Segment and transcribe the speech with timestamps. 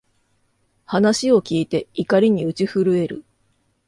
[0.85, 3.23] 話を聞いて、怒りに打ち震える